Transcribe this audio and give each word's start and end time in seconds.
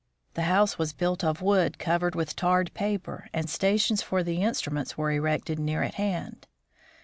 The 0.33 0.41
house 0.49 0.79
was 0.79 0.93
built 0.93 1.23
of 1.23 1.43
wood 1.43 1.77
covered 1.77 2.15
with 2.15 2.35
tarred 2.35 2.73
paper, 2.73 3.27
and 3.33 3.47
stations 3.47 4.01
for 4.01 4.23
the 4.23 4.39
instru 4.39 4.71
ments 4.71 4.97
were 4.97 5.11
erected 5.11 5.59
near 5.59 5.83
at 5.83 5.93
hand. 6.01 6.47